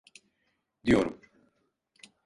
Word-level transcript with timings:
Diyorum. 0.85 1.19